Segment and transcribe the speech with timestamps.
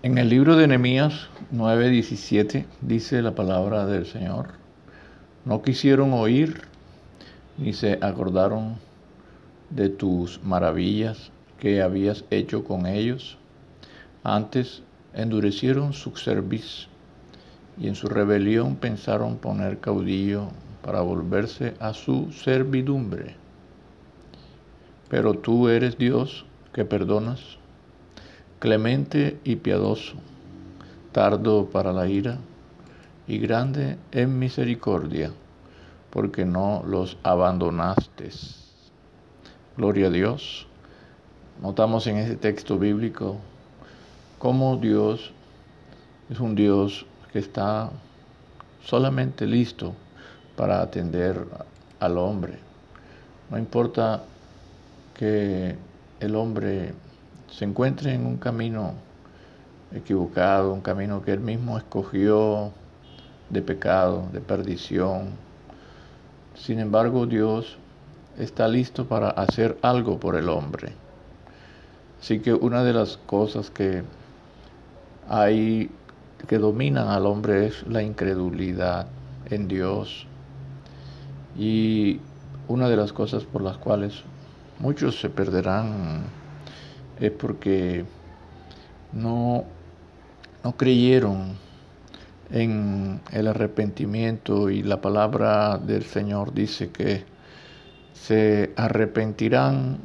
[0.00, 4.50] En el libro de Nehemías 9:17 dice la palabra del Señor,
[5.44, 6.62] no quisieron oír
[7.56, 8.76] ni se acordaron
[9.70, 13.38] de tus maravillas que habías hecho con ellos.
[14.22, 14.84] Antes
[15.14, 16.86] endurecieron su cerviz
[17.76, 20.50] y en su rebelión pensaron poner caudillo
[20.84, 23.34] para volverse a su servidumbre.
[25.08, 27.58] Pero tú eres Dios que perdonas
[28.58, 30.14] clemente y piadoso,
[31.12, 32.38] tardo para la ira
[33.26, 35.30] y grande en misericordia,
[36.10, 38.30] porque no los abandonaste.
[39.76, 40.66] Gloria a Dios.
[41.62, 43.36] Notamos en ese texto bíblico
[44.38, 45.32] cómo Dios
[46.30, 47.90] es un Dios que está
[48.84, 49.94] solamente listo
[50.56, 51.46] para atender
[52.00, 52.58] al hombre.
[53.50, 54.22] No importa
[55.14, 55.76] que
[56.20, 56.92] el hombre
[57.50, 58.94] se encuentre en un camino
[59.92, 62.72] equivocado, un camino que él mismo escogió
[63.50, 65.30] de pecado, de perdición.
[66.54, 67.78] Sin embargo, Dios
[68.38, 70.92] está listo para hacer algo por el hombre.
[72.20, 74.02] Así que una de las cosas que
[75.28, 75.90] hay
[76.46, 79.06] que dominan al hombre es la incredulidad
[79.46, 80.26] en Dios.
[81.56, 82.20] Y
[82.68, 84.22] una de las cosas por las cuales
[84.78, 86.24] muchos se perderán
[87.20, 88.04] es porque
[89.12, 89.64] no,
[90.64, 91.56] no creyeron
[92.50, 97.24] en el arrepentimiento y la palabra del Señor dice que
[98.12, 99.98] se arrepentirán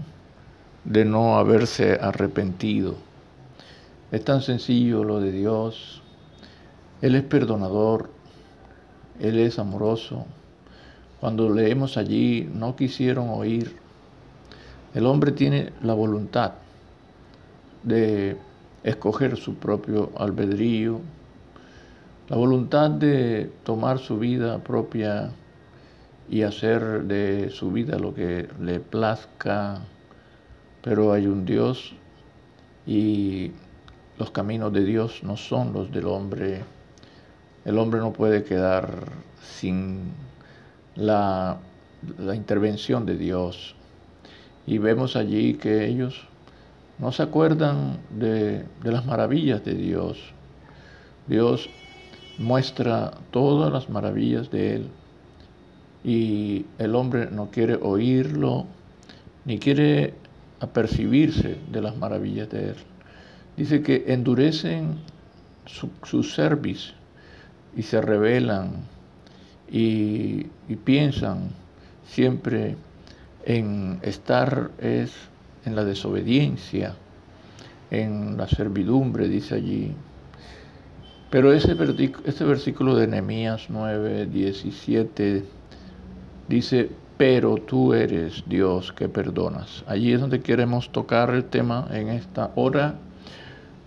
[0.83, 2.95] de no haberse arrepentido.
[4.11, 6.01] Es tan sencillo lo de Dios.
[7.01, 8.09] Él es perdonador,
[9.19, 10.25] Él es amoroso.
[11.19, 13.77] Cuando leemos allí, no quisieron oír.
[14.93, 16.53] El hombre tiene la voluntad,
[17.83, 18.37] de
[18.83, 20.99] escoger su propio albedrío,
[22.29, 25.31] la voluntad de tomar su vida propia
[26.29, 29.81] y hacer de su vida lo que le plazca,
[30.81, 31.93] pero hay un Dios
[32.85, 33.51] y
[34.17, 36.63] los caminos de Dios no son los del hombre.
[37.65, 39.07] El hombre no puede quedar
[39.41, 40.11] sin
[40.95, 41.57] la,
[42.17, 43.75] la intervención de Dios.
[44.65, 46.25] Y vemos allí que ellos
[46.99, 50.19] no se acuerdan de, las maravillas de Dios.
[51.27, 51.69] Dios
[52.37, 54.87] muestra todas las maravillas de Él
[56.03, 58.65] y el hombre no quiere oírlo
[59.45, 60.13] ni quiere
[60.59, 62.75] apercibirse de las maravillas de Él.
[63.57, 64.97] Dice que endurecen
[65.65, 66.93] su, su cerviz
[67.75, 68.71] y se rebelan
[69.69, 70.43] y
[70.83, 71.49] piensan
[72.05, 72.75] siempre
[73.45, 75.11] en estar es
[75.65, 76.95] en la desobediencia,
[77.91, 79.93] en la servidumbre, dice allí.
[81.29, 81.75] Pero ese
[82.25, 85.43] este versículo de Nehemías 9, 17
[86.47, 89.83] dice, pero tú eres Dios que perdonas.
[89.87, 92.95] Allí es donde queremos tocar el tema en esta hora,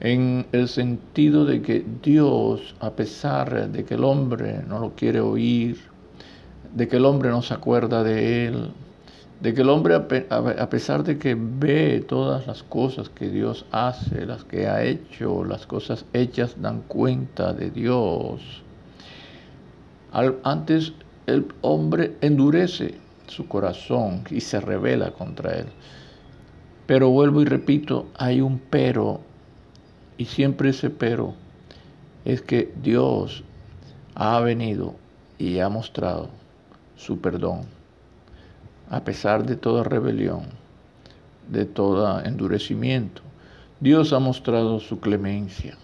[0.01, 5.21] en el sentido de que Dios, a pesar de que el hombre no lo quiere
[5.21, 5.79] oír,
[6.75, 8.71] de que el hombre no se acuerda de él,
[9.41, 14.25] de que el hombre, a pesar de que ve todas las cosas que Dios hace,
[14.25, 18.41] las que ha hecho, las cosas hechas dan cuenta de Dios,
[20.43, 20.95] antes
[21.27, 22.95] el hombre endurece
[23.27, 25.67] su corazón y se revela contra él.
[26.87, 29.21] Pero vuelvo y repito, hay un pero,
[30.17, 31.35] y siempre ese pero
[32.25, 33.45] es que Dios
[34.15, 34.95] ha venido
[35.39, 36.31] y ha mostrado
[36.97, 37.76] su perdón
[38.91, 40.45] a pesar de toda rebelión,
[41.49, 43.23] de todo endurecimiento.
[43.81, 45.77] Dios ha mostrado su clemencia,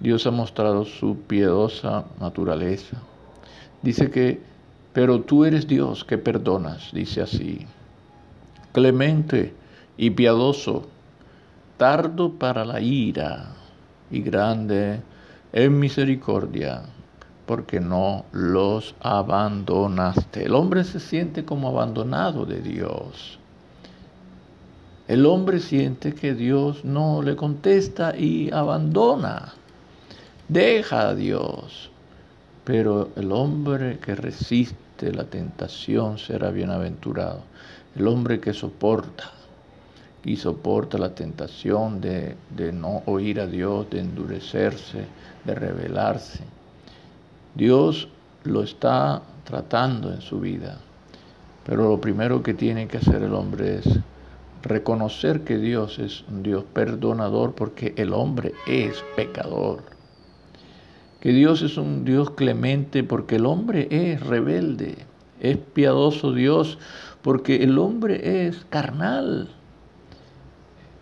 [0.00, 2.96] Dios ha mostrado su piedosa naturaleza.
[3.82, 4.40] Dice que,
[4.92, 7.66] pero tú eres Dios que perdonas, dice así,
[8.72, 9.54] clemente
[9.96, 10.86] y piadoso,
[11.76, 13.52] tardo para la ira
[14.10, 15.00] y grande
[15.52, 16.82] en misericordia
[17.46, 20.44] porque no los abandonaste.
[20.44, 23.38] El hombre se siente como abandonado de Dios.
[25.08, 29.54] El hombre siente que Dios no le contesta y abandona.
[30.48, 31.90] Deja a Dios.
[32.64, 37.42] Pero el hombre que resiste la tentación será bienaventurado.
[37.96, 39.32] El hombre que soporta
[40.24, 42.36] y soporta la tentación de,
[42.72, 45.06] no oír a Dios, de endurecerse,
[45.44, 46.44] de rebelarse
[47.54, 48.08] Dios
[48.44, 50.78] lo está tratando en su vida,
[51.64, 53.98] pero lo primero que tiene que hacer el hombre es
[54.62, 59.82] reconocer que Dios es un Dios perdonador porque el hombre es pecador.
[61.20, 64.96] Que Dios es un Dios clemente porque el hombre es rebelde.
[65.40, 66.78] Es piadoso Dios
[67.22, 69.48] porque el hombre es carnal.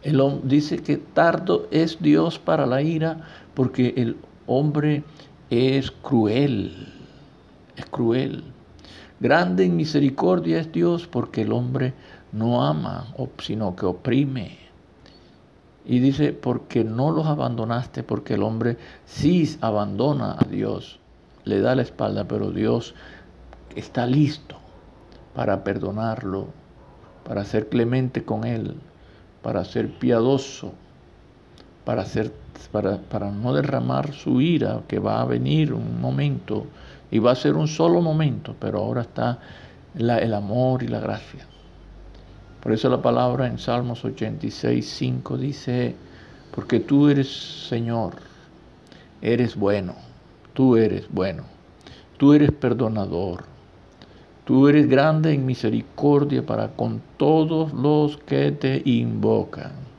[0.02, 3.20] El, dice que tardo es Dios para la ira
[3.54, 5.04] porque el hombre
[5.50, 6.88] es cruel.
[7.76, 8.44] Es cruel.
[9.18, 11.92] Grande en misericordia es Dios porque el hombre
[12.32, 14.58] no ama, sino que oprime.
[15.84, 21.00] Y dice, porque no los abandonaste, porque el hombre sí abandona a Dios,
[21.44, 22.94] le da la espalda, pero Dios
[23.74, 24.56] está listo
[25.34, 26.48] para perdonarlo,
[27.24, 28.76] para ser clemente con él,
[29.42, 30.72] para ser piadoso,
[31.90, 32.30] para, ser,
[32.70, 36.66] para, para no derramar su ira, que va a venir un momento,
[37.10, 39.40] y va a ser un solo momento, pero ahora está
[39.96, 41.44] el amor y la gracia.
[42.62, 45.96] Por eso la palabra en Salmos 86, 5 dice,
[46.54, 48.12] porque tú eres Señor,
[49.20, 49.96] eres bueno,
[50.54, 51.42] tú eres bueno,
[52.18, 53.46] tú eres perdonador,
[54.44, 59.89] tú eres grande en misericordia para con todos los que te invocan.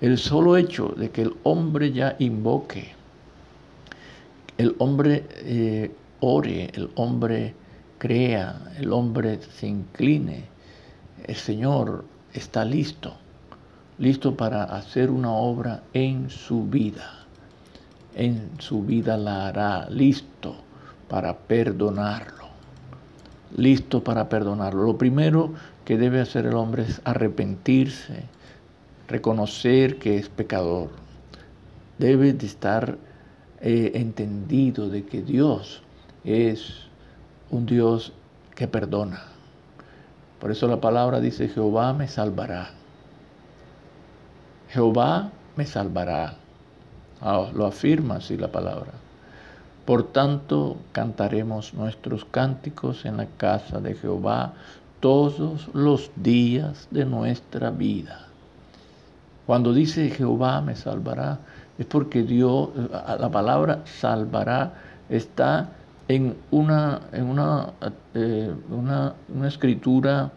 [0.00, 2.92] El solo hecho de que el hombre ya invoque,
[4.56, 7.54] el hombre eh, ore, el hombre
[7.98, 10.44] crea, el hombre se incline,
[11.24, 13.16] el Señor está listo,
[13.98, 17.26] listo para hacer una obra en su vida.
[18.14, 20.56] En su vida la hará, listo
[21.08, 22.46] para perdonarlo.
[23.56, 24.84] Listo para perdonarlo.
[24.84, 25.54] Lo primero
[25.84, 28.24] que debe hacer el hombre es arrepentirse,
[29.08, 30.90] reconocer que es pecador.
[31.98, 32.98] Debe de estar
[33.60, 35.82] eh, entendido de que Dios
[36.24, 36.86] es
[37.50, 38.12] un Dios
[38.54, 39.38] que perdona
[40.38, 42.70] por eso la palabra dice, Jehová me salvará.
[44.68, 46.34] Jehová me salvará.
[47.20, 48.92] Ah, lo afirma así la palabra.
[49.84, 54.52] Por tanto, cantaremos nuestros cánticos en la casa de Jehová
[55.00, 58.27] todos los días de nuestra vida.
[59.48, 61.38] Cuando dice Jehová me salvará,
[61.78, 64.74] es porque Dios, la palabra salvará
[65.08, 65.70] está
[66.06, 67.72] en una, en una,
[68.12, 69.14] eh, una,
[69.46, 70.32] escritura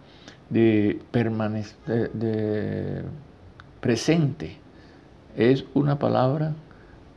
[0.50, 3.04] de, de
[3.82, 4.58] presente.
[5.36, 6.54] Es una palabra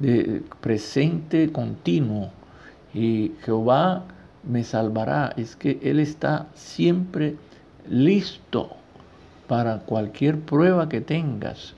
[0.00, 2.30] de presente continuo.
[2.92, 4.02] Y Jehová
[4.42, 5.32] me salvará.
[5.36, 7.36] Es que Él está siempre
[7.88, 8.70] listo
[9.46, 11.74] para cualquier prueba que tengas,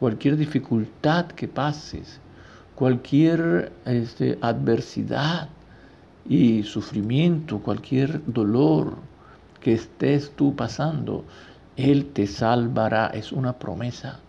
[0.00, 2.20] cualquier dificultad que pases,
[2.74, 5.50] cualquier este, adversidad
[6.26, 8.96] y sufrimiento, cualquier dolor
[9.60, 11.26] que estés tú pasando,
[11.76, 13.08] Él te salvará.
[13.08, 14.20] Es una promesa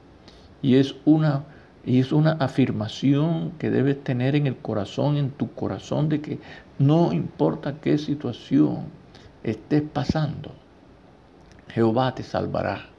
[0.62, 1.46] y es una,
[1.86, 6.40] y es una afirmación que debes tener en el corazón, en tu corazón, de que
[6.80, 8.88] no importa qué situación
[9.42, 10.52] estés pasando,
[11.70, 12.91] Jehová te salvará.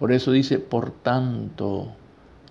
[0.00, 1.88] Por eso dice, por tanto,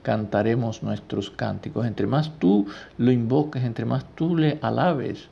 [0.03, 1.87] cantaremos nuestros cánticos.
[1.87, 2.67] Entre más tú
[2.99, 5.29] lo invoques, entre más tú le alabes,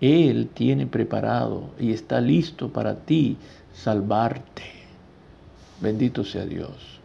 [0.00, 3.36] Él tiene preparado y está listo para ti
[3.74, 4.62] salvarte.
[5.80, 7.00] Bendito sea Dios.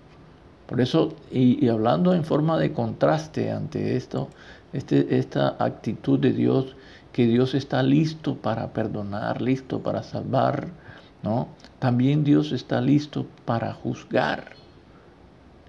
[0.68, 4.30] Por eso, y, hablando en forma de contraste ante esto,
[4.74, 6.76] este, esta actitud de Dios,
[7.14, 10.68] que Dios está listo para perdonar, listo para salvar,
[11.80, 14.54] También Dios está listo para juzgar.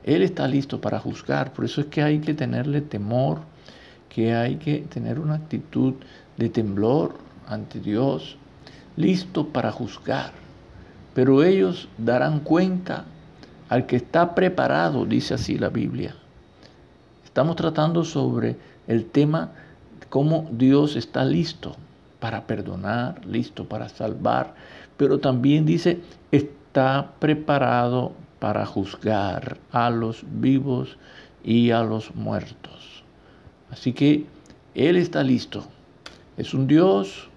[0.05, 1.53] Él está listo para juzgar.
[1.53, 3.41] Por eso es que hay que tenerle temor,
[4.09, 5.95] que hay que tener una actitud
[6.37, 7.17] de temblor
[7.47, 8.37] ante Dios,
[8.97, 10.33] listo para juzgar.
[11.15, 13.05] Pero ellos darán cuenta
[13.69, 16.15] al que está preparado, dice así la Biblia.
[17.25, 18.57] Estamos tratando sobre
[18.87, 19.53] el tema
[20.09, 21.77] cómo Dios está listo
[22.21, 24.55] para perdonar, listo para salvar,
[24.97, 30.97] pero también dice, está preparado para juzgar a los vivos
[31.45, 33.05] y a los muertos.
[33.71, 34.27] Así que
[34.75, 35.65] Él está listo.
[36.37, 37.29] Es un Dios,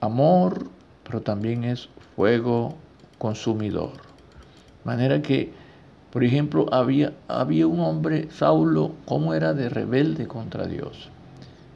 [0.00, 0.68] amor,
[1.04, 2.76] pero también es fuego
[3.18, 3.92] consumidor.
[3.92, 5.52] De manera que,
[6.10, 11.08] por ejemplo, había, había un hombre, Saulo, ¿cómo era de rebelde contra Dios?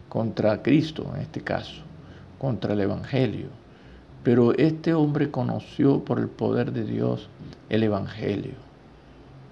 [0.08, 1.82] Contra Cristo en este caso,
[2.38, 3.63] contra el Evangelio
[4.24, 7.28] pero este hombre conoció por el poder de Dios
[7.68, 8.54] el Evangelio.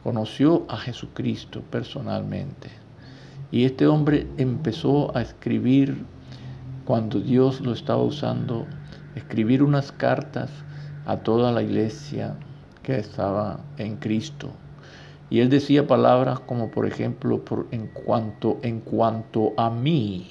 [0.03, 2.71] Conoció a Jesucristo personalmente.
[3.51, 6.05] Y este hombre empezó a escribir
[6.87, 8.67] cuando Dios lo estaba usando,
[9.15, 10.51] escribir unas cartas
[11.05, 12.35] a toda la iglesia
[12.83, 14.51] que estaba en Cristo.
[15.29, 20.31] Y él decía palabras como por ejemplo, por, en, cuanto, en cuanto a mí,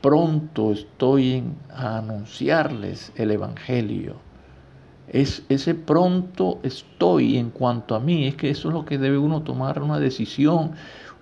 [0.00, 4.16] pronto estoy a anunciarles el Evangelio.
[5.08, 9.18] Es ese pronto estoy en cuanto a mí, es que eso es lo que debe
[9.18, 10.72] uno tomar una decisión,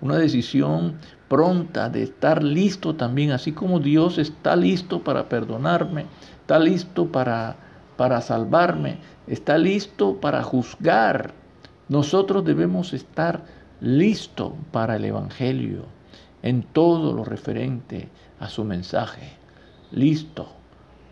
[0.01, 0.95] una decisión
[1.29, 6.05] pronta de estar listo también, así como Dios está listo para perdonarme,
[6.41, 7.55] está listo para,
[7.95, 11.33] para salvarme, está listo para juzgar.
[11.87, 13.45] Nosotros debemos estar
[13.79, 15.96] listos para el Evangelio
[16.43, 19.31] en todo lo referente a su mensaje,
[19.91, 20.47] listo.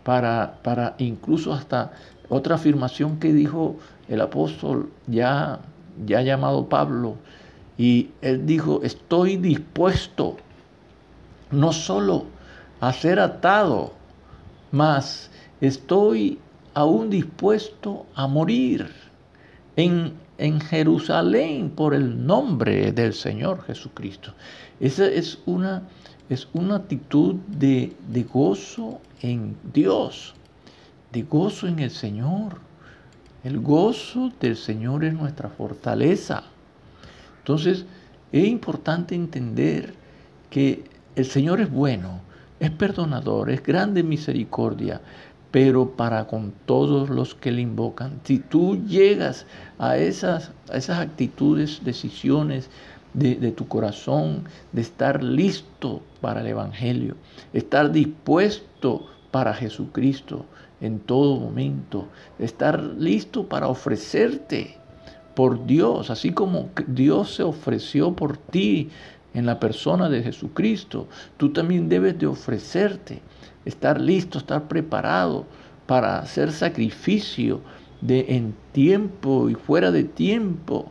[0.04, 1.90] Para, para incluso hasta
[2.28, 3.76] otra afirmación que dijo
[4.08, 5.58] el apóstol ya,
[6.06, 7.16] ya llamado Pablo,
[7.76, 10.36] y él dijo, estoy dispuesto
[11.50, 12.26] no solo
[12.80, 13.92] a ser atado,
[14.70, 15.30] mas
[15.60, 16.38] estoy
[16.74, 18.90] aún dispuesto a morir
[19.76, 24.34] en, en Jerusalén por el nombre del Señor Jesucristo.
[24.80, 25.82] Esa es una,
[26.28, 30.34] es una actitud de, de gozo en Dios
[31.16, 32.60] de gozo en el Señor.
[33.42, 36.42] El gozo del Señor es nuestra fortaleza.
[37.38, 37.86] Entonces,
[38.32, 39.94] es importante entender
[40.50, 42.20] que el Señor es bueno,
[42.60, 45.00] es perdonador, es grande en misericordia,
[45.56, 48.20] pero para con todos los que le invocan.
[48.24, 49.46] Si tú llegas
[49.78, 52.68] a esas, a esas actitudes, decisiones
[53.14, 57.16] de, de tu corazón, de estar listo para el Evangelio,
[57.54, 60.44] estar dispuesto para Jesucristo,
[60.82, 62.06] en todo momento,
[62.38, 64.76] estar listo para ofrecerte
[65.34, 68.90] por Dios, así como Dios se ofreció por ti
[69.32, 71.08] en la persona de Jesucristo,
[71.38, 73.22] tú también debes de ofrecerte,
[73.66, 75.44] estar listo, estar preparado
[75.86, 77.60] para hacer sacrificio
[78.00, 80.90] de en tiempo y fuera de tiempo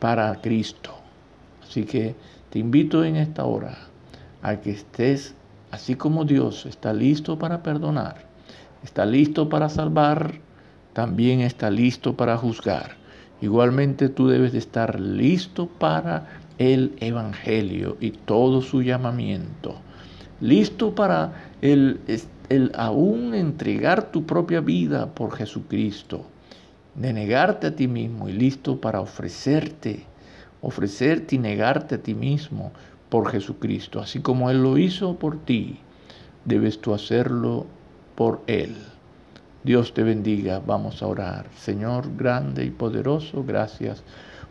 [0.00, 0.90] para Cristo.
[1.62, 2.16] Así que
[2.50, 3.78] te invito en esta hora
[4.42, 5.34] a que estés
[5.70, 8.30] así como Dios está listo para perdonar
[8.82, 10.34] está listo para salvar,
[10.92, 12.96] también está listo para juzgar.
[13.40, 16.26] Igualmente tú debes de estar listo para
[16.58, 19.76] el Evangelio y todo su llamamiento.
[20.40, 22.00] Listo para el,
[22.48, 26.24] el aún entregar tu propia vida por Jesucristo.
[26.94, 30.04] De negarte a ti mismo y listo para ofrecerte,
[30.60, 32.72] ofrecerte y negarte a ti mismo
[33.08, 34.00] por Jesucristo.
[34.00, 35.78] Así como Él lo hizo por ti,
[36.44, 37.66] debes tú hacerlo
[38.16, 38.74] por Él.
[39.62, 40.60] Dios te bendiga.
[40.66, 41.46] Vamos a orar.
[41.56, 44.02] Señor grande y poderoso, gracias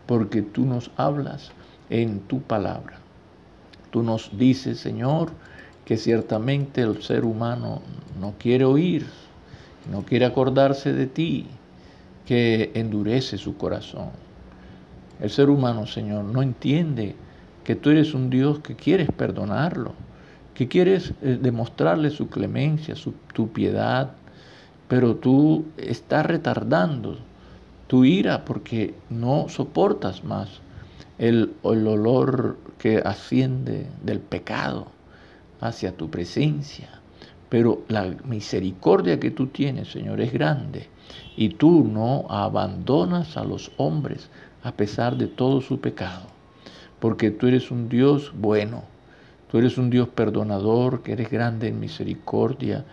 [0.06, 1.50] porque tú nos hablas
[1.88, 2.98] en tu palabra.
[3.90, 5.30] Tú nos dices, Señor,
[5.90, 7.82] que ciertamente el ser humano
[8.20, 9.06] no quiere oír,
[9.90, 11.48] no quiere acordarse de ti,
[12.24, 14.10] que endurece su corazón.
[15.20, 17.16] El ser humano, Señor, no entiende
[17.64, 19.94] que tú eres un Dios que quieres perdonarlo
[20.54, 24.12] que quieres eh, demostrarle su clemencia, su, tu piedad,
[24.86, 27.18] pero tú estás retardando
[27.88, 30.60] tu ira porque no soportas más
[31.18, 34.99] el, el olor que asciende del pecado
[35.60, 36.88] hacia tu presencia.
[37.48, 40.88] Pero la misericordia que tú tienes, Señor, es grande.
[41.36, 44.28] Y tú no abandonas a los hombres
[44.62, 46.26] a pesar de todo su pecado.
[47.00, 48.84] Porque tú eres un Dios bueno
[49.50, 52.84] Tú eres un Dios perdonador, que eres grande en misericordia,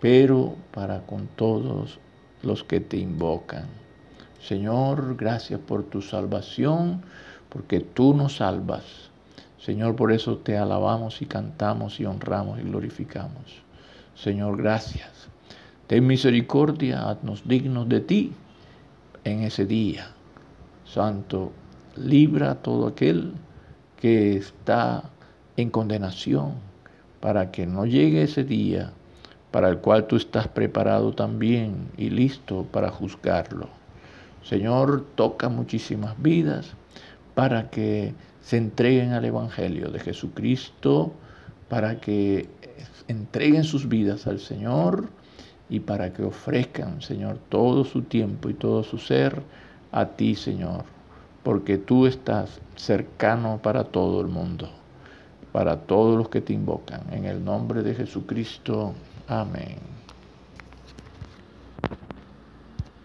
[0.00, 2.00] pero para con todos
[2.42, 3.66] los que te invocan.
[4.42, 7.02] Señor, gracias por tu salvación,
[7.48, 9.09] porque tú nos salvas.
[9.60, 13.62] Señor, por eso te alabamos y cantamos y honramos y glorificamos.
[14.14, 15.28] Señor, gracias.
[15.86, 18.32] Ten misericordia, haznos dignos de ti
[19.24, 20.08] en ese día.
[20.84, 21.52] Santo,
[21.96, 23.34] libra a todo aquel
[24.00, 25.04] que está
[25.56, 26.54] en condenación,
[27.20, 28.92] para que no llegue ese día
[29.50, 33.68] para el cual tú estás preparado también y listo para juzgarlo.
[34.42, 36.72] Señor, toca muchísimas vidas
[37.40, 41.10] para que se entreguen al Evangelio de Jesucristo,
[41.70, 42.50] para que
[43.08, 45.08] entreguen sus vidas al Señor
[45.70, 49.40] y para que ofrezcan, Señor, todo su tiempo y todo su ser
[49.90, 50.84] a ti, Señor,
[51.42, 54.68] porque tú estás cercano para todo el mundo
[55.50, 57.00] para todos los que te invocan.
[57.10, 58.92] En el nombre de Jesucristo.
[59.26, 59.99] Amén.